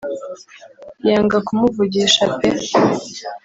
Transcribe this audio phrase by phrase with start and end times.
[1.09, 2.49] yanga kumuvugisha pe